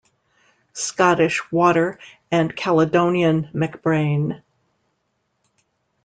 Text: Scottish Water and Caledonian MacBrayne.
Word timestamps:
Scottish 0.73 1.51
Water 1.51 1.99
and 2.31 2.55
Caledonian 2.55 3.51
MacBrayne. 3.53 4.41